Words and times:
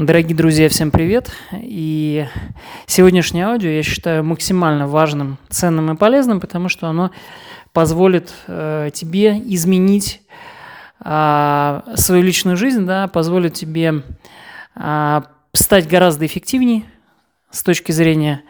Дорогие 0.00 0.36
друзья, 0.36 0.68
всем 0.68 0.92
привет! 0.92 1.32
И 1.50 2.24
сегодняшнее 2.86 3.46
аудио 3.46 3.68
я 3.68 3.82
считаю 3.82 4.22
максимально 4.22 4.86
важным, 4.86 5.38
ценным 5.48 5.90
и 5.92 5.96
полезным, 5.96 6.38
потому 6.38 6.68
что 6.68 6.86
оно 6.86 7.10
позволит 7.72 8.32
э, 8.46 8.90
тебе 8.94 9.36
изменить 9.52 10.22
э, 11.04 11.80
свою 11.96 12.22
личную 12.22 12.56
жизнь, 12.56 12.86
да, 12.86 13.08
позволит 13.08 13.54
тебе 13.54 14.04
э, 14.76 15.20
стать 15.52 15.88
гораздо 15.88 16.26
эффективнее 16.26 16.84
с 17.50 17.64
точки 17.64 17.90
зрения 17.90 18.42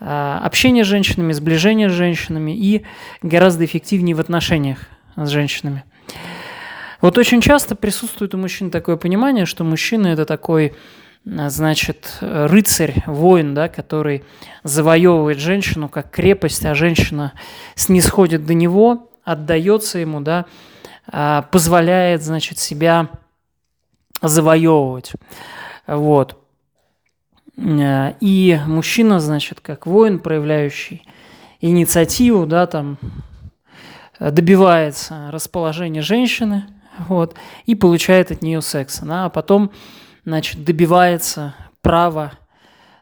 э, 0.00 0.38
общения 0.42 0.82
с 0.82 0.88
женщинами, 0.88 1.32
сближения 1.32 1.88
с 1.88 1.92
женщинами 1.92 2.50
и 2.50 2.84
гораздо 3.22 3.64
эффективнее 3.64 4.16
в 4.16 4.20
отношениях 4.20 4.80
с 5.14 5.28
женщинами. 5.28 5.84
Вот 7.00 7.16
очень 7.16 7.40
часто 7.40 7.74
присутствует 7.74 8.34
у 8.34 8.38
мужчин 8.38 8.70
такое 8.70 8.96
понимание, 8.96 9.46
что 9.46 9.64
мужчина– 9.64 10.06
это 10.08 10.26
такой, 10.26 10.74
значит, 11.24 12.18
рыцарь, 12.20 13.02
воин, 13.06 13.54
да, 13.54 13.68
который 13.68 14.22
завоевывает 14.64 15.38
женщину 15.38 15.88
как 15.88 16.10
крепость, 16.10 16.64
а 16.66 16.74
женщина 16.74 17.32
снисходит 17.74 18.44
до 18.44 18.52
него, 18.52 19.10
отдается 19.24 19.98
ему, 19.98 20.20
да, 20.20 20.44
а, 21.06 21.42
позволяет, 21.50 22.22
значит, 22.22 22.58
себя 22.58 23.08
завоевывать. 24.20 25.12
Вот. 25.86 26.36
И 27.56 28.60
мужчина, 28.66 29.20
значит, 29.20 29.60
как 29.60 29.86
воин, 29.86 30.18
проявляющий 30.18 31.02
инициативу, 31.62 32.44
да, 32.44 32.66
там, 32.66 32.98
добивается 34.18 35.30
расположения 35.30 36.02
женщины– 36.02 36.66
вот, 37.08 37.34
и 37.66 37.74
получает 37.74 38.30
от 38.30 38.42
нее 38.42 38.62
секс. 38.62 39.02
Она 39.02 39.28
потом 39.28 39.70
значит, 40.24 40.64
добивается 40.64 41.54
права 41.82 42.32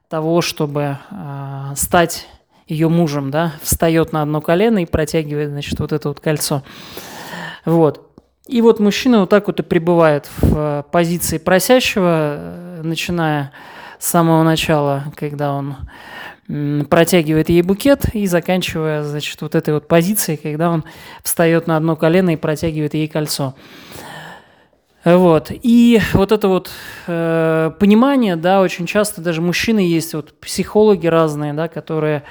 того, 0.08 0.40
чтобы 0.40 0.98
э, 1.10 1.72
стать 1.76 2.28
ее 2.66 2.88
мужем, 2.88 3.30
да, 3.30 3.52
встает 3.62 4.12
на 4.12 4.22
одно 4.22 4.40
колено 4.40 4.78
и 4.78 4.86
протягивает, 4.86 5.50
значит, 5.50 5.80
вот 5.80 5.92
это 5.92 6.08
вот 6.08 6.20
кольцо. 6.20 6.62
Вот. 7.64 8.04
И 8.46 8.62
вот 8.62 8.80
мужчина 8.80 9.20
вот 9.20 9.30
так 9.30 9.46
вот 9.46 9.60
и 9.60 9.62
пребывает 9.62 10.28
в 10.40 10.56
э, 10.56 10.82
позиции 10.90 11.38
просящего, 11.38 12.36
э, 12.38 12.80
начиная 12.82 13.52
с 13.98 14.08
самого 14.08 14.42
начала, 14.42 15.04
когда 15.16 15.52
он 15.52 15.76
протягивает 16.88 17.50
ей 17.50 17.62
букет 17.62 18.14
и 18.14 18.26
заканчивая, 18.26 19.02
значит, 19.02 19.40
вот 19.42 19.54
этой 19.54 19.74
вот 19.74 19.86
позицией, 19.86 20.38
когда 20.38 20.70
он 20.70 20.84
встает 21.22 21.66
на 21.66 21.76
одно 21.76 21.94
колено 21.94 22.30
и 22.30 22.36
протягивает 22.36 22.94
ей 22.94 23.06
кольцо. 23.06 23.54
Вот. 25.04 25.50
И 25.50 26.00
вот 26.12 26.32
это 26.32 26.48
вот 26.48 26.70
э, 27.06 27.70
понимание, 27.78 28.36
да, 28.36 28.60
очень 28.60 28.86
часто 28.86 29.20
даже 29.20 29.40
мужчины 29.40 29.80
есть, 29.80 30.14
вот 30.14 30.38
психологи 30.40 31.06
разные, 31.06 31.52
да, 31.52 31.68
которые 31.68 32.24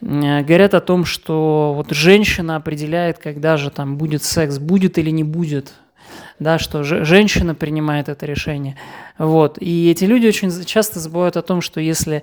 э, 0.00 0.42
говорят 0.42 0.74
о 0.74 0.80
том, 0.80 1.04
что 1.04 1.72
вот 1.74 1.90
женщина 1.90 2.56
определяет, 2.56 3.18
когда 3.18 3.56
же 3.56 3.70
там 3.70 3.96
будет 3.96 4.22
секс, 4.22 4.58
будет 4.58 4.98
или 4.98 5.10
не 5.10 5.24
будет 5.24 5.72
да, 6.38 6.58
что 6.58 6.84
женщина 6.84 7.54
принимает 7.54 8.08
это 8.08 8.26
решение. 8.26 8.76
Вот. 9.18 9.58
И 9.60 9.90
эти 9.90 10.04
люди 10.04 10.26
очень 10.26 10.64
часто 10.64 11.00
забывают 11.00 11.36
о 11.36 11.42
том, 11.42 11.60
что 11.60 11.80
если 11.80 12.22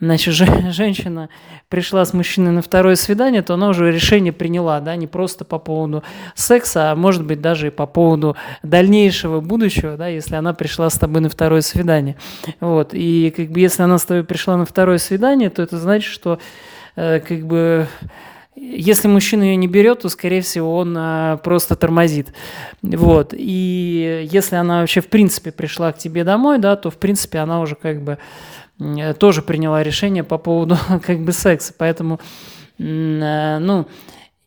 значит, 0.00 0.34
женщина 0.72 1.28
пришла 1.68 2.04
с 2.04 2.12
мужчиной 2.12 2.52
на 2.52 2.62
второе 2.62 2.96
свидание, 2.96 3.42
то 3.42 3.54
она 3.54 3.68
уже 3.68 3.90
решение 3.90 4.32
приняла, 4.32 4.80
да, 4.80 4.94
не 4.96 5.06
просто 5.06 5.44
по 5.44 5.58
поводу 5.58 6.04
секса, 6.34 6.92
а 6.92 6.96
может 6.96 7.24
быть 7.24 7.40
даже 7.40 7.68
и 7.68 7.70
по 7.70 7.86
поводу 7.86 8.36
дальнейшего 8.62 9.40
будущего, 9.40 9.96
да, 9.96 10.08
если 10.08 10.36
она 10.36 10.54
пришла 10.54 10.88
с 10.88 10.98
тобой 10.98 11.20
на 11.20 11.28
второе 11.28 11.60
свидание. 11.60 12.16
Вот. 12.60 12.90
И 12.92 13.32
как 13.36 13.50
бы 13.50 13.60
если 13.60 13.82
она 13.82 13.98
с 13.98 14.04
тобой 14.04 14.24
пришла 14.24 14.56
на 14.56 14.66
второе 14.66 14.98
свидание, 14.98 15.50
то 15.50 15.62
это 15.62 15.78
значит, 15.78 16.12
что 16.12 16.38
э, 16.94 17.20
как 17.20 17.46
бы 17.46 17.88
если 18.56 19.06
мужчина 19.06 19.42
ее 19.44 19.56
не 19.56 19.68
берет, 19.68 20.00
то, 20.00 20.08
скорее 20.08 20.40
всего, 20.40 20.76
он 20.76 20.94
а, 20.98 21.36
просто 21.38 21.76
тормозит. 21.76 22.32
Вот. 22.82 23.34
И 23.36 24.28
если 24.30 24.56
она 24.56 24.80
вообще, 24.80 25.00
в 25.00 25.08
принципе, 25.08 25.52
пришла 25.52 25.92
к 25.92 25.98
тебе 25.98 26.24
домой, 26.24 26.58
да, 26.58 26.74
то, 26.76 26.90
в 26.90 26.96
принципе, 26.96 27.38
она 27.38 27.60
уже 27.60 27.74
как 27.74 28.02
бы 28.02 28.18
тоже 29.18 29.42
приняла 29.42 29.82
решение 29.82 30.24
по 30.24 30.38
поводу 30.38 30.76
как 31.06 31.20
бы 31.20 31.32
секса. 31.32 31.74
Поэтому, 31.76 32.18
э, 32.78 33.58
ну, 33.58 33.86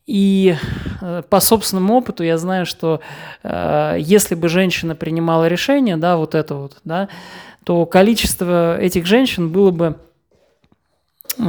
и 0.07 0.55
э, 1.01 1.23
по 1.29 1.39
собственному 1.39 1.95
опыту 1.95 2.23
я 2.23 2.39
знаю, 2.39 2.65
что 2.65 3.01
э, 3.43 3.95
если 3.99 4.33
бы 4.33 4.49
женщина 4.49 4.95
принимала 4.95 5.47
решение, 5.47 5.97
да, 5.97 6.17
вот 6.17 6.33
это 6.33 6.55
вот, 6.55 6.77
да, 6.83 7.09
то 7.63 7.85
количество 7.85 8.79
этих 8.79 9.05
женщин 9.05 9.51
было 9.51 9.69
бы 9.69 9.99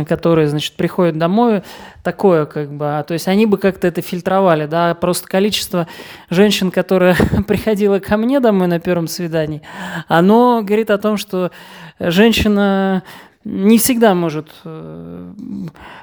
которые, 0.06 0.48
значит, 0.48 0.74
приходят 0.74 1.18
домой, 1.18 1.62
такое 2.02 2.46
как 2.46 2.72
бы, 2.72 2.98
а, 2.98 3.02
то 3.02 3.14
есть 3.14 3.28
они 3.28 3.46
бы 3.46 3.58
как-то 3.58 3.86
это 3.86 4.02
фильтровали, 4.02 4.66
да, 4.66 4.94
просто 4.94 5.28
количество 5.28 5.86
женщин, 6.28 6.70
которые 6.70 7.16
приходила 7.48 7.98
ко 7.98 8.16
мне 8.16 8.40
домой 8.40 8.68
на 8.68 8.80
первом 8.80 9.08
свидании, 9.08 9.62
оно 10.08 10.62
говорит 10.62 10.90
о 10.90 10.98
том, 10.98 11.16
что 11.16 11.50
женщина 11.98 13.02
не 13.44 13.78
всегда 13.78 14.14
может 14.14 14.50
э, 14.64 15.32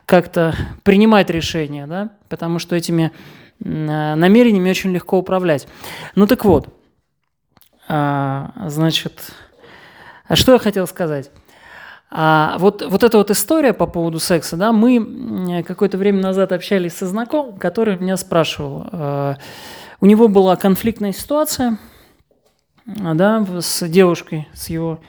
как-то 0.06 0.56
принимать 0.84 1.30
решения, 1.30 1.86
да, 1.88 2.10
потому 2.30 2.60
что 2.60 2.76
этими 2.76 3.12
намерениями 3.60 4.70
очень 4.70 4.92
легко 4.92 5.18
управлять. 5.18 5.68
Ну 6.14 6.28
так 6.28 6.46
вот, 6.46 6.68
а, 7.90 8.52
значит, 8.68 9.32
а 10.28 10.36
что 10.36 10.54
я 10.54 10.60
хотел 10.60 10.86
сказать? 10.88 11.32
А 12.10 12.58
вот, 12.60 12.86
вот 12.88 13.04
эта 13.04 13.18
вот 13.18 13.32
история 13.32 13.74
по 13.74 13.86
поводу 13.86 14.20
секса, 14.20 14.56
да, 14.56 14.72
мы 14.72 15.64
какое-то 15.68 15.98
время 15.98 16.22
назад 16.22 16.54
общались 16.54 16.94
со 16.94 17.06
знакомым, 17.06 17.58
который 17.58 17.98
меня 17.98 18.16
спрашивал. 18.16 18.88
Э, 18.92 19.36
у 20.00 20.06
него 20.06 20.30
была 20.30 20.56
конфликтная 20.56 21.12
ситуация, 21.12 21.78
да, 22.86 23.46
с 23.60 23.86
девушкой, 23.88 24.48
с 24.54 24.70
его 24.70 25.00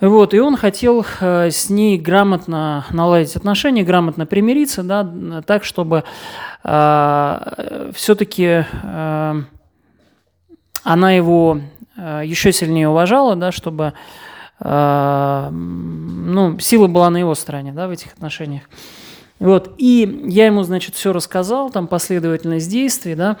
вот, 0.00 0.34
и 0.34 0.40
он 0.40 0.56
хотел 0.56 1.06
э, 1.20 1.50
с 1.50 1.70
ней 1.70 1.98
грамотно 1.98 2.84
наладить 2.90 3.36
отношения, 3.36 3.84
грамотно 3.84 4.26
примириться, 4.26 4.82
да, 4.82 5.08
так, 5.46 5.62
чтобы 5.62 6.02
э, 6.64 7.90
все-таки 7.94 8.66
э, 8.82 9.42
она 10.82 11.12
его 11.12 11.60
э, 11.96 12.22
еще 12.24 12.52
сильнее 12.52 12.88
уважала, 12.88 13.36
да, 13.36 13.52
чтобы 13.52 13.86
а, 13.86 13.94
ну, 14.64 16.58
сила 16.58 16.86
была 16.86 17.10
на 17.10 17.18
его 17.18 17.34
стороне, 17.34 17.72
да, 17.72 17.86
в 17.86 17.90
этих 17.90 18.12
отношениях. 18.14 18.62
Вот, 19.40 19.74
и 19.78 20.22
я 20.26 20.46
ему, 20.46 20.62
значит, 20.62 20.94
все 20.94 21.12
рассказал, 21.12 21.70
там 21.70 21.86
последовательность 21.86 22.70
действий, 22.70 23.14
да, 23.14 23.36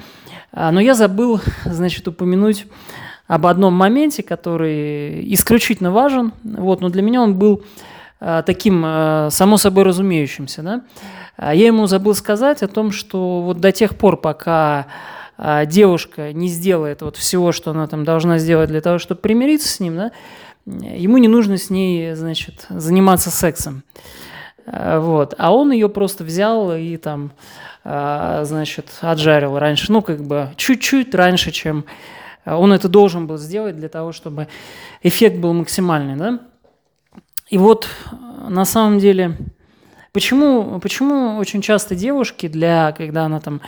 а, 0.52 0.72
но 0.72 0.80
я 0.80 0.94
забыл, 0.94 1.40
значит, 1.64 2.06
упомянуть 2.08 2.66
об 3.26 3.46
одном 3.46 3.74
моменте, 3.74 4.22
который 4.22 5.32
исключительно 5.32 5.92
важен, 5.92 6.32
вот, 6.42 6.80
но 6.80 6.88
для 6.90 7.00
меня 7.00 7.22
он 7.22 7.38
был 7.38 7.62
а, 8.20 8.42
таким, 8.42 8.82
само 9.30 9.56
собой 9.56 9.84
разумеющимся, 9.84 10.62
да. 10.62 10.82
Я 11.38 11.66
ему 11.66 11.86
забыл 11.86 12.14
сказать 12.14 12.62
о 12.62 12.68
том, 12.68 12.92
что 12.92 13.40
вот 13.40 13.58
до 13.58 13.72
тех 13.72 13.96
пор, 13.96 14.18
пока 14.18 14.86
девушка 15.66 16.32
не 16.32 16.46
сделает 16.46 17.02
вот 17.02 17.16
всего, 17.16 17.50
что 17.50 17.72
она 17.72 17.88
там 17.88 18.04
должна 18.04 18.38
сделать 18.38 18.68
для 18.68 18.80
того, 18.80 19.00
чтобы 19.00 19.20
примириться 19.20 19.68
с 19.68 19.80
ним, 19.80 19.96
да, 19.96 20.12
ему 20.66 21.18
не 21.18 21.28
нужно 21.28 21.58
с 21.58 21.70
ней, 21.70 22.14
значит, 22.14 22.66
заниматься 22.68 23.30
сексом. 23.30 23.82
Э, 24.66 24.98
вот. 24.98 25.34
А 25.38 25.54
он 25.54 25.72
ее 25.72 25.88
просто 25.88 26.24
взял 26.24 26.74
и 26.74 26.96
там, 26.96 27.32
э, 27.84 28.40
значит, 28.44 28.86
отжарил 29.00 29.58
раньше, 29.58 29.92
ну, 29.92 30.02
как 30.02 30.22
бы 30.22 30.50
чуть-чуть 30.56 31.14
раньше, 31.14 31.50
чем 31.50 31.84
он 32.46 32.74
это 32.74 32.88
должен 32.88 33.26
был 33.26 33.38
сделать 33.38 33.76
для 33.76 33.88
того, 33.88 34.12
чтобы 34.12 34.48
эффект 35.02 35.38
был 35.38 35.54
максимальный, 35.54 36.16
да. 36.16 36.40
И 37.48 37.56
вот 37.56 37.88
на 38.50 38.66
самом 38.66 38.98
деле, 38.98 39.38
почему, 40.12 40.78
почему 40.80 41.38
очень 41.38 41.62
часто 41.62 41.94
девушки, 41.94 42.46
для, 42.46 42.92
когда 42.92 43.24
она 43.24 43.40
там 43.40 43.62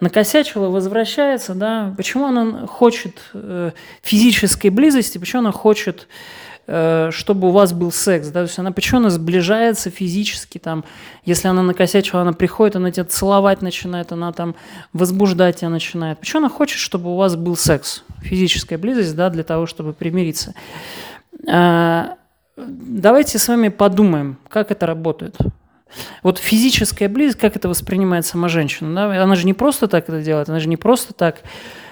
накосячила, 0.00 0.68
возвращается, 0.68 1.54
да, 1.54 1.92
почему 1.96 2.26
она 2.26 2.68
хочет 2.68 3.20
э, 3.34 3.72
физической 4.02 4.68
близости, 4.68 5.18
почему 5.18 5.40
она 5.40 5.50
хочет 5.50 6.06
Э, 6.06 6.49
чтобы 6.66 7.48
у 7.48 7.50
вас 7.50 7.72
был 7.72 7.90
секс, 7.90 8.28
да, 8.28 8.40
то 8.40 8.46
есть 8.46 8.58
она 8.58 8.70
почему 8.70 9.00
она 9.00 9.10
сближается 9.10 9.90
физически, 9.90 10.58
там, 10.58 10.84
если 11.24 11.48
она 11.48 11.62
накосячила, 11.62 12.22
она 12.22 12.32
приходит, 12.32 12.76
она 12.76 12.90
тебя 12.92 13.04
целовать 13.04 13.60
начинает, 13.60 14.12
она 14.12 14.32
там 14.32 14.54
возбуждать 14.92 15.56
тебя 15.56 15.68
начинает. 15.68 16.18
Почему 16.18 16.44
она 16.44 16.48
хочет, 16.48 16.78
чтобы 16.78 17.10
у 17.12 17.16
вас 17.16 17.34
был 17.34 17.56
секс, 17.56 18.04
физическая 18.20 18.78
близость, 18.78 19.16
да, 19.16 19.30
для 19.30 19.42
того, 19.42 19.66
чтобы 19.66 19.92
примириться? 19.92 20.54
Э, 21.48 22.10
давайте 22.56 23.38
с 23.38 23.48
вами 23.48 23.68
подумаем, 23.68 24.36
как 24.48 24.70
это 24.70 24.86
работает. 24.86 25.36
Вот 26.22 26.38
физическая 26.38 27.08
близость, 27.08 27.38
как 27.38 27.56
это 27.56 27.68
воспринимает 27.68 28.24
сама 28.24 28.48
женщина, 28.48 28.94
да? 28.94 29.22
Она 29.22 29.34
же 29.34 29.46
не 29.46 29.54
просто 29.54 29.88
так 29.88 30.08
это 30.08 30.22
делает, 30.22 30.48
она 30.48 30.60
же 30.60 30.68
не 30.68 30.76
просто 30.76 31.12
так 31.12 31.42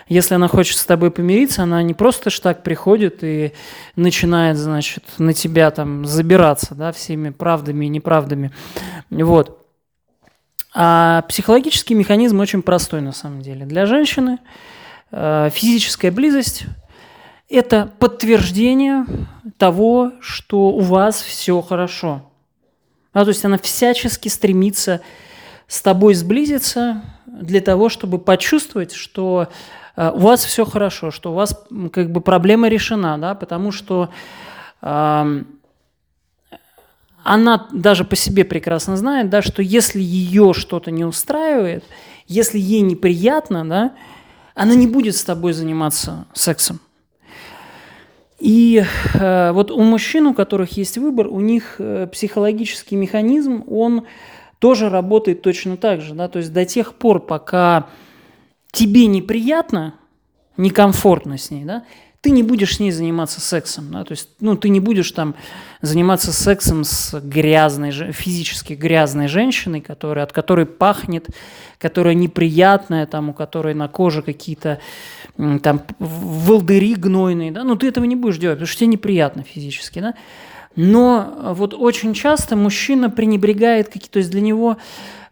если 0.08 0.34
она 0.34 0.49
хочет 0.49 0.78
с 0.78 0.84
тобой 0.84 1.10
помириться, 1.10 1.62
она 1.62 1.82
не 1.82 1.94
просто 1.94 2.31
ж 2.31 2.40
так 2.40 2.62
приходит 2.62 3.22
и 3.22 3.52
начинает, 3.96 4.56
значит, 4.56 5.05
на 5.19 5.32
тебя 5.32 5.70
там 5.70 6.05
забираться, 6.05 6.75
да, 6.75 6.93
всеми 6.93 7.31
правдами 7.31 7.87
и 7.87 7.88
неправдами. 7.88 8.52
Вот. 9.10 9.66
А 10.75 11.22
психологический 11.28 11.94
механизм 11.94 12.40
очень 12.40 12.62
простой 12.62 13.00
на 13.00 13.12
самом 13.12 13.43
деле. 13.43 13.66
Для 13.66 13.87
женщины 13.87 14.38
э, 15.10 15.50
физическая 15.52 16.12
близость– 16.12 16.64
это 17.49 17.90
подтверждение 17.99 19.06
того, 19.56 20.12
что 20.20 20.69
у 20.69 20.81
вас 20.81 21.22
все 21.22 21.60
хорошо. 21.62 22.31
А, 23.12 23.25
то 23.25 23.31
есть 23.31 23.44
она 23.44 23.58
всячески 23.58 24.28
стремится 24.28 25.00
с 25.66 25.81
тобой 25.81 26.14
сблизиться 26.14 27.02
для 27.26 27.60
того, 27.60 27.88
чтобы 27.88 28.19
почувствовать, 28.19 28.93
что 28.93 29.49
у 30.15 30.19
вас 30.19 30.45
все 30.45 30.65
хорошо, 30.65 31.11
что 31.11 31.33
у 31.33 31.35
вас 31.35 31.65
как 31.93 32.12
бы 32.12 32.21
проблема 32.21 32.69
решена, 32.69 33.19
да, 33.19 33.35
потому 33.35 33.73
что 33.73 34.11
э, 34.81 35.43
она 37.25 37.69
даже 37.73 38.05
по 38.05 38.17
себе 38.17 38.45
прекрасно 38.45 38.97
знает, 38.97 39.29
да, 39.29 39.43
что 39.43 39.61
если 39.61 40.00
ее 40.00 40.53
что-то 40.55 40.91
не 40.91 41.05
устраивает, 41.05 41.85
если 42.27 42.59
ей 42.59 42.81
неприятно, 42.81 43.69
да, 43.69 43.93
она 44.55 44.75
не 44.75 44.87
будет 44.87 45.17
с 45.17 45.25
тобой 45.25 45.53
заниматься 45.53 46.27
сексом. 46.33 46.81
И 48.39 48.85
э, 49.15 49.53
вот 49.53 49.71
у 49.71 49.83
мужчин, 49.83 50.29
у 50.29 50.35
которых 50.35 50.77
есть 50.77 50.97
выбор, 50.97 51.27
у 51.27 51.41
них 51.41 51.77
э, 51.79 52.06
психологический 52.06 52.94
механизм, 52.94 53.65
он 53.69 54.06
тоже 54.61 54.89
работает 54.89 55.43
точно 55.43 55.77
так 55.77 56.01
же. 56.01 56.15
Да? 56.15 56.29
То 56.29 56.39
есть 56.39 56.53
до 56.53 56.65
тех 56.65 56.94
пор, 56.94 57.21
пока 57.21 57.89
тебе 58.73 59.06
неприятно, 59.06 59.94
некомфортно 60.56 61.38
с 61.38 61.50
ней, 61.50 61.65
да, 61.65 61.85
ты 62.20 62.31
не 62.31 62.43
будешь 62.43 62.76
с 62.76 62.81
ней 62.81 62.91
заниматься 62.91 63.41
сексом, 63.41 63.93
да, 63.93 64.05
то 64.05 64.12
есть, 64.12 64.29
ну, 64.41 64.56
ты 64.56 64.70
не 64.70 64.81
будешь 64.81 65.12
там 65.12 65.37
заниматься 65.82 66.32
сексом 66.32 66.82
с 66.82 67.19
грязной, 67.20 67.93
физически 68.12 68.73
грязной 68.73 69.29
женщиной, 69.29 69.81
которая, 69.81 70.25
от 70.25 70.32
которой 70.32 70.67
пахнет, 70.67 71.29
которая 71.79 72.15
неприятная, 72.15 73.06
там, 73.06 73.31
у 73.31 73.35
которой 73.35 73.75
на 73.75 73.87
коже 73.87 74.23
какие-то 74.23 74.81
там 75.37 75.82
волдыри 76.00 76.97
гнойные, 76.97 77.53
да, 77.53 77.62
ну, 77.62 77.76
ты 77.76 77.87
этого 77.87 78.05
не 78.05 78.17
будешь 78.17 78.38
делать, 78.38 78.59
потому 78.59 78.67
что 78.67 78.81
тебе 78.81 78.88
неприятно 78.88 79.44
физически, 79.44 80.00
да, 80.00 80.15
но 80.81 81.55
вот 81.57 81.75
очень 81.75 82.15
часто 82.15 82.57
мужчина 82.57 83.11
пренебрегает, 83.11 83.93
то 83.93 84.19
есть 84.19 84.31
для 84.31 84.41
него 84.41 84.79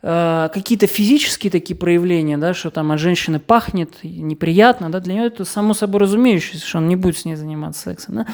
Э, 0.09 0.51
какие-то 0.55 0.87
физические 0.87 1.51
такие 1.51 1.75
проявления, 1.75 2.39
да, 2.39 2.55
что 2.55 2.71
там 2.71 2.93
от 2.93 3.01
женщины 3.01 3.41
пахнет 3.41 3.91
неприятно, 4.05 4.89
да, 4.89 5.01
для 5.01 5.15
него 5.15 5.27
это 5.27 5.45
само 5.45 5.75
собой 5.75 6.03
разумеющееся, 6.03 6.65
что 6.65 6.79
он 6.79 6.87
не 6.87 6.95
будет 6.95 7.19
с 7.19 7.25
ней 7.25 7.35
заниматься 7.35 7.83
сексом, 7.83 8.15
да. 8.15 8.27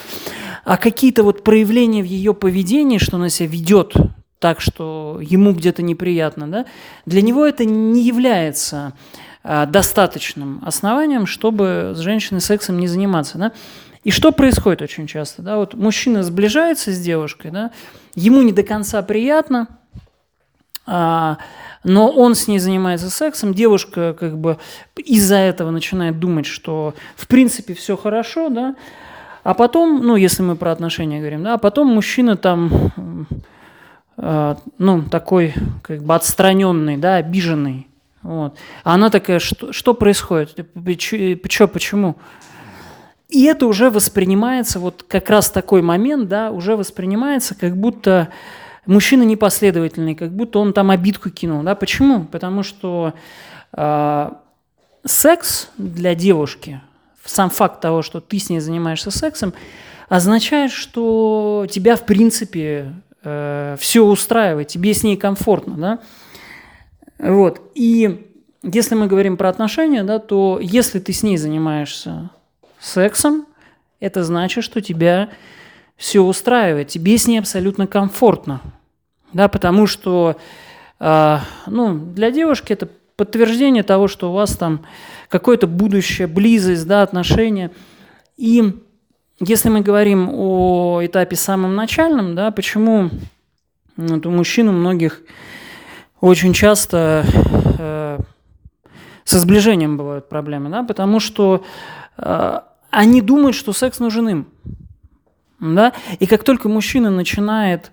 А 0.66 0.76
какие-то 0.76 1.22
вот 1.22 1.42
проявления 1.42 2.02
в 2.02 2.06
ее 2.06 2.34
поведении, 2.34 2.98
что 2.98 3.16
она 3.16 3.30
себя 3.30 3.48
ведет 3.48 3.94
так, 4.38 4.60
что 4.60 5.18
ему 5.22 5.54
где-то 5.54 5.82
неприятно, 5.82 6.46
да, 6.46 6.66
для 7.06 7.22
него 7.22 7.46
это 7.46 7.64
не 7.64 8.02
является 8.02 8.92
а, 9.42 9.64
достаточным 9.64 10.60
основанием, 10.66 11.24
чтобы 11.24 11.94
с 11.96 12.00
женщиной 12.00 12.42
сексом 12.42 12.80
не 12.80 12.86
заниматься, 12.86 13.38
да. 13.38 13.52
И 14.04 14.10
что 14.10 14.32
происходит 14.32 14.82
очень 14.82 15.06
часто, 15.06 15.42
да, 15.42 15.56
вот 15.56 15.74
мужчина 15.74 16.22
сближается 16.22 16.90
с 16.90 17.00
девушкой, 17.00 17.52
да, 17.52 17.70
ему 18.14 18.42
не 18.42 18.52
до 18.52 18.64
конца 18.64 19.00
приятно, 19.02 19.68
а, 20.86 21.38
но 21.84 22.10
он 22.10 22.34
с 22.34 22.48
ней 22.48 22.58
занимается 22.58 23.10
сексом, 23.10 23.54
девушка 23.54 24.16
как 24.18 24.36
бы 24.38 24.58
из-за 24.96 25.36
этого 25.36 25.70
начинает 25.70 26.18
думать, 26.18 26.46
что 26.46 26.94
в 27.14 27.28
принципе 27.28 27.74
все 27.74 27.96
хорошо, 27.96 28.48
да, 28.48 28.74
а 29.44 29.54
потом, 29.54 30.04
ну, 30.04 30.16
если 30.16 30.42
мы 30.42 30.56
про 30.56 30.72
отношения 30.72 31.20
говорим, 31.20 31.44
да, 31.44 31.54
а 31.54 31.58
потом 31.58 31.88
мужчина 31.88 32.36
там, 32.36 33.26
э, 34.16 34.54
ну, 34.78 35.02
такой 35.02 35.54
как 35.82 36.02
бы 36.02 36.14
отстраненный, 36.14 36.96
да, 36.96 37.16
обиженный, 37.16 37.86
вот. 38.22 38.56
А 38.84 38.94
она 38.94 39.10
такая, 39.10 39.38
что, 39.40 39.72
что 39.72 39.94
происходит? 39.94 40.54
Что, 41.48 41.68
почему? 41.68 42.16
И 43.32 43.44
это 43.44 43.66
уже 43.66 43.88
воспринимается, 43.88 44.78
вот 44.78 45.06
как 45.08 45.30
раз 45.30 45.50
такой 45.50 45.80
момент, 45.80 46.28
да, 46.28 46.50
уже 46.50 46.76
воспринимается 46.76 47.54
как 47.54 47.78
будто 47.78 48.28
мужчина 48.84 49.22
непоследовательный, 49.22 50.14
как 50.14 50.32
будто 50.32 50.58
он 50.58 50.74
там 50.74 50.90
обидку 50.90 51.30
кинул. 51.30 51.62
Да? 51.62 51.74
Почему? 51.74 52.24
Потому 52.26 52.62
что 52.62 53.14
э, 53.72 54.30
секс 55.06 55.70
для 55.78 56.14
девушки, 56.14 56.82
сам 57.24 57.48
факт 57.48 57.80
того, 57.80 58.02
что 58.02 58.20
ты 58.20 58.38
с 58.38 58.50
ней 58.50 58.60
занимаешься 58.60 59.10
сексом, 59.10 59.54
означает, 60.10 60.70
что 60.70 61.66
тебя, 61.70 61.96
в 61.96 62.04
принципе, 62.04 62.92
э, 63.24 63.76
все 63.80 64.04
устраивает, 64.04 64.68
тебе 64.68 64.92
с 64.92 65.02
ней 65.02 65.16
комфортно. 65.16 65.76
Да? 65.78 65.98
Вот. 67.18 67.62
И 67.74 68.26
если 68.62 68.94
мы 68.94 69.06
говорим 69.06 69.38
про 69.38 69.48
отношения, 69.48 70.02
да, 70.02 70.18
то 70.18 70.58
если 70.60 70.98
ты 70.98 71.14
с 71.14 71.22
ней 71.22 71.38
занимаешься 71.38 72.28
сексом, 72.84 73.46
это 74.00 74.24
значит, 74.24 74.64
что 74.64 74.80
тебя 74.80 75.30
все 75.96 76.20
устраивает, 76.20 76.88
тебе 76.88 77.16
с 77.16 77.26
ней 77.28 77.38
абсолютно 77.38 77.86
комфортно. 77.86 78.60
Да, 79.32 79.48
потому 79.48 79.86
что 79.86 80.36
э, 81.00 81.38
ну, 81.66 81.94
для 81.96 82.30
девушки 82.30 82.72
это 82.72 82.88
подтверждение 83.16 83.82
того, 83.82 84.08
что 84.08 84.30
у 84.30 84.34
вас 84.34 84.56
там 84.56 84.84
какое-то 85.28 85.66
будущее, 85.66 86.26
близость, 86.26 86.86
да, 86.86 87.02
отношения. 87.02 87.70
И 88.36 88.74
если 89.40 89.68
мы 89.68 89.80
говорим 89.80 90.28
о 90.32 91.00
этапе 91.02 91.36
самом 91.36 91.74
начальном, 91.74 92.34
да, 92.34 92.50
почему 92.50 93.10
вот 93.96 94.26
у 94.26 94.30
мужчин 94.30 94.68
у 94.68 94.72
многих 94.72 95.22
очень 96.20 96.52
часто 96.52 97.24
э, 97.78 98.18
со 99.24 99.38
сближением 99.38 99.96
бывают 99.96 100.28
проблемы, 100.28 100.70
да, 100.70 100.82
потому 100.82 101.20
что 101.20 101.64
э, 102.18 102.60
они 102.92 103.22
думают, 103.22 103.56
что 103.56 103.72
секс 103.72 103.98
нужен 103.98 104.28
им. 104.28 104.46
Да? 105.58 105.92
И 106.20 106.26
как 106.26 106.44
только 106.44 106.68
мужчина 106.68 107.10
начинает 107.10 107.90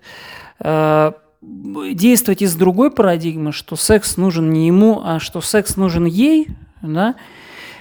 э, 0.60 1.12
действовать 1.40 2.42
из 2.42 2.54
другой 2.54 2.90
парадигмы, 2.90 3.52
что 3.52 3.76
секс 3.76 4.16
нужен 4.16 4.50
не 4.50 4.66
ему, 4.66 5.00
а 5.02 5.18
что 5.18 5.40
секс 5.40 5.76
нужен 5.76 6.04
ей, 6.04 6.48
да, 6.82 7.16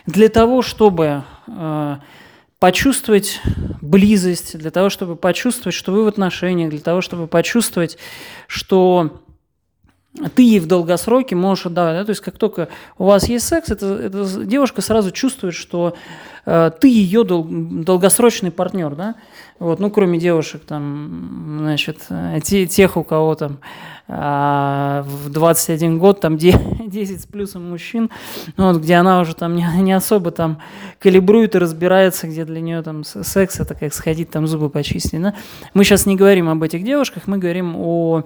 для 0.05 0.29
того, 0.29 0.61
чтобы 0.61 1.23
э, 1.47 1.95
почувствовать 2.59 3.41
близость, 3.81 4.57
для 4.57 4.71
того, 4.71 4.89
чтобы 4.89 5.15
почувствовать, 5.15 5.75
что 5.75 5.91
вы 5.91 6.05
в 6.05 6.07
отношениях, 6.07 6.69
для 6.69 6.79
того, 6.79 7.01
чтобы 7.01 7.27
почувствовать, 7.27 7.97
что 8.47 9.21
ты 10.35 10.41
ей 10.41 10.59
в 10.59 10.67
долгосроке 10.67 11.35
можешь 11.35 11.67
отдавать. 11.67 11.97
Да? 11.97 12.05
То 12.05 12.09
есть 12.11 12.21
как 12.21 12.37
только 12.37 12.69
у 12.97 13.05
вас 13.05 13.29
есть 13.29 13.47
секс, 13.47 13.69
это, 13.69 13.85
это 13.85 14.45
девушка 14.45 14.81
сразу 14.81 15.11
чувствует, 15.11 15.53
что 15.53 15.95
э, 16.45 16.71
ты 16.79 16.87
ее 16.87 17.23
дол- 17.23 17.47
долгосрочный 17.49 18.51
партнер. 18.51 18.95
Да? 18.95 19.15
Вот, 19.59 19.79
ну, 19.79 19.91
кроме 19.91 20.19
девушек, 20.19 20.63
там, 20.65 21.57
значит, 21.59 22.07
те, 22.43 22.65
тех, 22.65 22.97
у 22.97 23.03
кого 23.03 23.35
там 23.35 23.59
а, 24.07 25.03
в 25.03 25.29
21 25.29 25.99
год, 25.99 26.19
там 26.19 26.37
10 26.37 27.21
с 27.21 27.25
плюсом 27.27 27.69
мужчин, 27.69 28.09
вот, 28.57 28.77
где 28.77 28.95
она 28.95 29.19
уже 29.19 29.35
там 29.35 29.55
не, 29.55 29.67
не 29.81 29.93
особо 29.93 30.31
там 30.31 30.59
калибрует 30.97 31.53
и 31.53 31.59
разбирается, 31.59 32.27
где 32.27 32.43
для 32.43 32.59
нее 32.59 32.81
там 32.81 33.03
секс, 33.03 33.59
это 33.59 33.75
как 33.75 33.93
сходить 33.93 34.31
там 34.31 34.47
зубы 34.47 34.71
почистить. 34.71 35.21
Да? 35.21 35.35
Мы 35.75 35.83
сейчас 35.83 36.07
не 36.07 36.15
говорим 36.15 36.49
об 36.49 36.63
этих 36.63 36.83
девушках, 36.83 37.27
мы 37.27 37.37
говорим 37.37 37.75
о 37.77 38.23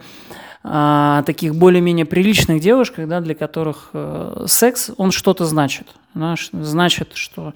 а, 0.65 1.24
таких 1.24 1.55
более-менее 1.55 2.05
приличных 2.05 2.62
девушках, 2.62 3.08
да, 3.10 3.20
для 3.20 3.36
которых 3.36 3.89
э, 3.91 4.46
секс, 4.48 4.91
он 4.96 5.12
что-то 5.12 5.46
значит. 5.46 5.88
Да, 6.13 6.36
значит, 6.53 7.12
что 7.15 7.53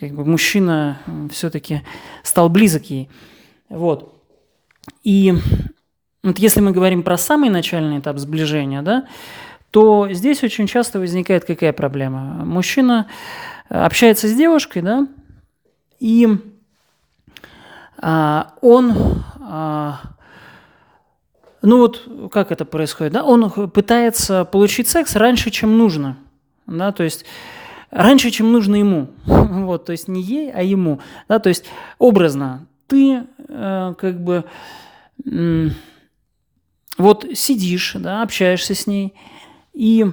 как 0.00 0.12
бы, 0.12 0.24
мужчина 0.24 0.98
все-таки 1.30 1.82
стал 2.24 2.48
близок 2.48 2.86
ей. 2.86 3.08
Вот. 3.68 4.20
И 5.04 5.34
вот 6.24 6.38
если 6.38 6.60
мы 6.60 6.72
говорим 6.72 7.04
про 7.04 7.16
самый 7.16 7.50
начальный 7.50 8.00
этап 8.00 8.18
сближения, 8.18 8.82
да, 8.82 9.06
то 9.70 10.08
здесь 10.10 10.42
очень 10.42 10.66
часто 10.66 10.98
возникает 10.98 11.44
какая 11.44 11.72
проблема? 11.72 12.44
Мужчина 12.44 13.06
общается 13.68 14.26
с 14.26 14.34
девушкой, 14.34 14.82
да, 14.82 15.06
и 16.00 16.26
а, 17.98 18.54
он 18.60 18.92
а, 19.40 20.00
ну 21.62 21.78
вот 21.78 22.30
как 22.32 22.52
это 22.52 22.64
происходит, 22.64 23.12
да? 23.12 23.24
Он 23.24 23.50
пытается 23.70 24.44
получить 24.44 24.88
секс 24.88 25.16
раньше, 25.16 25.50
чем 25.50 25.76
нужно, 25.76 26.16
да, 26.66 26.92
то 26.92 27.02
есть 27.02 27.24
раньше, 27.90 28.30
чем 28.30 28.52
нужно 28.52 28.76
ему, 28.76 29.10
вот, 29.26 29.86
то 29.86 29.92
есть 29.92 30.08
не 30.08 30.22
ей, 30.22 30.50
а 30.52 30.62
ему, 30.62 31.00
да, 31.28 31.38
то 31.38 31.48
есть 31.48 31.64
образно 31.98 32.66
ты 32.86 33.24
э, 33.48 33.94
как 33.98 34.22
бы 34.22 34.44
э, 35.24 35.68
вот 36.98 37.26
сидишь, 37.34 37.92
да, 37.94 38.22
общаешься 38.22 38.74
с 38.74 38.86
ней, 38.86 39.14
и 39.72 40.06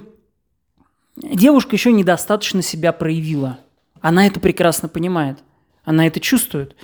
девушка 1.16 1.76
еще 1.76 1.92
недостаточно 1.92 2.62
себя 2.62 2.92
проявила, 2.92 3.58
Она 4.00 4.26
это 4.26 4.40
прекрасно 4.40 4.88
понимает, 4.88 5.38
она 5.84 6.06
это 6.06 6.20
чувствует, 6.20 6.76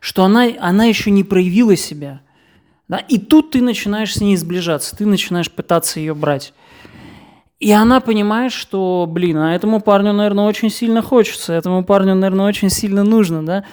что 0.00 0.24
она, 0.24 0.48
она 0.58 0.84
еще 0.84 1.10
не 1.10 1.24
проявила 1.24 1.76
себя. 1.76 2.22
Да? 2.92 2.98
И 2.98 3.16
тут 3.16 3.52
ты 3.52 3.62
начинаешь 3.62 4.12
с 4.12 4.20
ней 4.20 4.36
сближаться, 4.36 4.94
ты 4.94 5.06
начинаешь 5.06 5.50
пытаться 5.50 5.98
ее 5.98 6.14
брать. 6.14 6.52
И 7.58 7.72
она 7.72 8.00
понимает, 8.00 8.52
что, 8.52 9.06
блин, 9.08 9.38
а 9.38 9.54
этому 9.54 9.80
парню, 9.80 10.12
наверное, 10.12 10.44
очень 10.44 10.68
сильно 10.68 11.00
хочется, 11.00 11.54
этому 11.54 11.84
парню, 11.84 12.14
наверное, 12.14 12.44
очень 12.44 12.68
сильно 12.68 13.02
нужно, 13.02 13.46
да. 13.46 13.64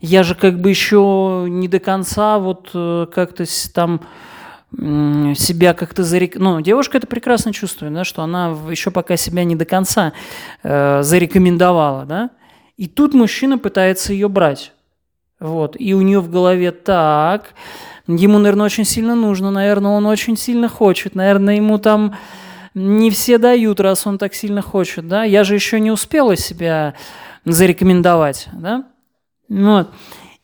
Я 0.00 0.22
же 0.22 0.36
как 0.36 0.60
бы 0.60 0.70
еще 0.70 1.46
не 1.48 1.66
до 1.66 1.80
конца 1.80 2.38
вот 2.38 2.70
э, 2.72 3.08
как-то 3.12 3.44
там 3.74 4.02
себя 4.72 5.74
как-то 5.74 6.04
зарек... 6.04 6.36
Ну, 6.36 6.60
девушка 6.60 6.98
это 6.98 7.08
прекрасно 7.08 7.52
чувствует, 7.52 7.92
да, 7.92 8.04
что 8.04 8.22
она 8.22 8.56
еще 8.70 8.92
пока 8.92 9.16
себя 9.16 9.42
не 9.42 9.56
до 9.56 9.64
конца 9.64 10.12
э, 10.62 11.02
зарекомендовала, 11.02 12.04
да. 12.04 12.30
И 12.76 12.86
тут 12.86 13.14
мужчина 13.14 13.58
пытается 13.58 14.12
ее 14.12 14.28
брать. 14.28 14.70
Вот. 15.40 15.74
И 15.76 15.92
у 15.92 16.02
нее 16.02 16.20
в 16.20 16.30
голове 16.30 16.70
так, 16.70 17.54
ему, 18.06 18.38
наверное, 18.38 18.66
очень 18.66 18.84
сильно 18.84 19.14
нужно, 19.14 19.50
наверное, 19.50 19.92
он 19.92 20.06
очень 20.06 20.36
сильно 20.36 20.68
хочет, 20.68 21.14
наверное, 21.14 21.56
ему 21.56 21.78
там 21.78 22.16
не 22.74 23.10
все 23.10 23.38
дают, 23.38 23.80
раз 23.80 24.06
он 24.06 24.18
так 24.18 24.34
сильно 24.34 24.62
хочет, 24.62 25.08
да. 25.08 25.24
Я 25.24 25.44
же 25.44 25.54
еще 25.54 25.80
не 25.80 25.90
успела 25.90 26.36
себя 26.36 26.94
зарекомендовать, 27.44 28.48
да. 28.52 28.84
Вот. 29.48 29.90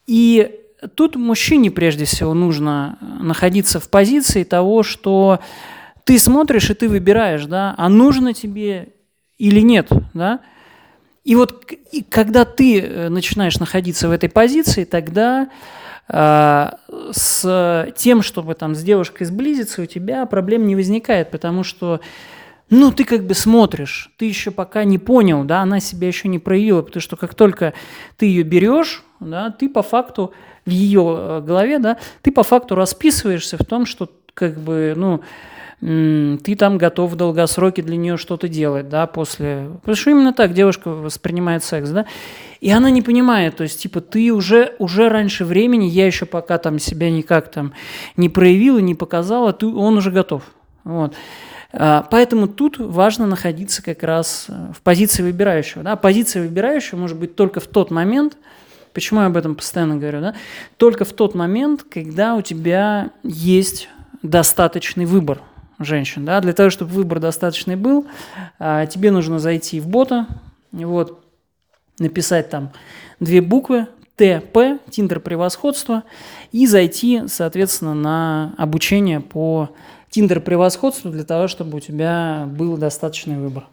И 0.07 0.51
тут 0.95 1.17
мужчине 1.17 1.71
прежде 1.71 2.05
всего 2.05 2.35
нужно 2.35 2.99
находиться 3.21 3.81
в 3.81 3.89
позиции 3.89 4.45
того, 4.45 4.83
что 4.83 5.41
ты 6.05 6.19
смотришь 6.19 6.71
и 6.71 6.75
ты 6.75 6.89
выбираешь, 6.89 7.47
да, 7.47 7.75
а 7.77 7.89
нужно 7.89 8.33
тебе 8.33 8.89
или 9.39 9.61
нет, 9.61 9.91
да. 10.15 10.41
И 11.25 11.35
вот 11.35 11.65
и 11.91 12.03
когда 12.03 12.45
ты 12.45 12.81
э, 12.81 13.09
начинаешь 13.09 13.59
находиться 13.59 14.09
в 14.09 14.13
этой 14.13 14.29
позиции, 14.29 14.85
тогда 14.85 15.49
э, 16.09 16.69
с 17.13 17.93
тем, 17.97 18.23
чтобы 18.23 18.55
там 18.55 18.75
с 18.75 18.83
девушкой 18.83 19.25
сблизиться, 19.25 19.83
у 19.83 19.87
тебя 19.87 20.27
проблем 20.27 20.67
не 20.67 20.75
возникает, 20.75 21.31
потому 21.31 21.63
что 21.65 22.01
ну, 22.69 22.91
ты 22.91 23.05
как 23.05 23.25
бы 23.25 23.35
смотришь, 23.35 24.11
ты 24.17 24.25
еще 24.25 24.51
пока 24.51 24.85
не 24.85 24.99
понял, 24.99 25.45
да, 25.45 25.61
она 25.61 25.79
себя 25.79 26.09
еще 26.09 26.27
не 26.29 26.41
проявила, 26.41 26.83
потому 26.83 27.01
что 27.01 27.17
как 27.17 27.35
только 27.35 27.75
ты 28.17 28.27
ее 28.27 28.43
берешь, 28.43 29.05
да, 29.21 29.51
ты 29.51 29.69
по 29.69 29.83
факту 29.83 30.33
в 30.65 30.71
ее 30.71 31.17
э, 31.17 31.41
голове, 31.47 31.79
да, 31.79 31.97
ты 32.23 32.33
по 32.33 32.43
факту 32.43 32.75
расписываешься 32.75 33.57
в 33.57 33.65
том, 33.65 33.87
что 33.87 34.11
как 34.35 34.59
бы, 34.59 34.95
ну, 34.97 35.21
ты 35.81 36.57
там 36.59 36.79
готов 36.79 37.13
в 37.13 37.17
долгосроке 37.17 37.83
для 37.83 37.97
нее 37.97 38.17
что-то 38.17 38.49
делать, 38.49 38.89
да, 38.89 39.07
после... 39.07 39.69
Потому 39.81 39.97
что 39.97 40.11
именно 40.11 40.33
так 40.33 40.55
девушка 40.55 40.89
воспринимает 40.89 41.63
секс, 41.65 41.91
да, 41.91 42.07
и 42.61 42.71
она 42.71 42.91
не 42.91 43.03
понимает, 43.03 43.57
то 43.57 43.63
есть, 43.63 43.83
типа, 43.83 44.01
ты 44.01 44.33
уже, 44.33 44.75
уже 44.79 45.11
раньше 45.11 45.45
времени, 45.45 45.85
я 45.85 46.07
еще 46.07 46.25
пока 46.25 46.57
там 46.57 46.79
себя 46.79 47.11
никак 47.11 47.51
там 47.51 47.75
не 48.17 48.31
проявила, 48.31 48.79
не 48.79 48.95
показала, 48.95 49.53
ты, 49.53 49.67
он 49.67 49.99
уже 49.99 50.11
готов, 50.11 50.45
вот. 50.85 51.15
А, 51.73 52.07
поэтому 52.11 52.49
тут 52.49 52.79
важно 52.79 53.27
находиться 53.27 53.83
как 53.83 54.03
раз 54.03 54.47
э, 54.49 54.73
в 54.75 54.81
позиции 54.81 55.23
выбирающего. 55.23 55.83
Да? 55.83 55.97
Позиция 55.97 56.43
выбирающего 56.43 56.99
может 56.99 57.19
быть 57.19 57.37
только 57.37 57.61
в 57.61 57.67
тот 57.67 57.91
момент, 57.91 58.39
почему 58.95 59.21
я 59.21 59.27
об 59.27 59.37
этом 59.37 59.57
постоянно 59.57 59.97
говорю, 59.97 60.21
да? 60.23 60.35
только 60.79 61.05
в 61.05 61.13
тот 61.13 61.35
момент, 61.35 61.83
когда 61.83 62.35
у 62.35 62.41
тебя 62.41 63.11
есть 63.23 63.91
достаточный 64.23 65.05
выбор 65.05 65.43
женщин. 65.79 66.25
Да? 66.25 66.41
Для 66.41 66.53
того, 66.53 66.71
чтобы 66.71 66.93
выбор 66.93 67.21
достаточный 67.21 67.77
был, 67.77 68.07
а, 68.59 68.87
тебе 68.87 69.11
нужно 69.11 69.39
зайти 69.39 69.81
в 69.81 69.89
бота, 69.89 70.27
вот, 70.73 71.25
написать 71.99 72.51
там 72.51 72.73
две 73.21 73.41
буквы, 73.41 73.87
ТП, 74.17 74.81
Тиндер 74.91 75.21
превосходство, 75.21 76.05
и 76.51 76.67
зайти, 76.67 77.25
соответственно, 77.27 77.95
на 77.95 78.55
обучение 78.57 79.21
по 79.21 79.71
Тиндер 80.11 80.41
превосходству 80.41 81.11
для 81.11 81.25
того, 81.25 81.49
чтобы 81.49 81.77
у 81.77 81.81
тебя 81.81 82.49
был 82.51 82.79
достаточный 82.79 83.37
выбор. 83.37 83.67